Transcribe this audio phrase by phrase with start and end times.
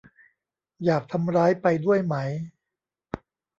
[0.85, 2.15] อยากทำร้ายไปด้วยไหม